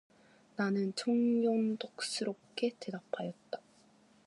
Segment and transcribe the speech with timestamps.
[0.55, 3.61] 나는 천연덕스럽게 대답하였다.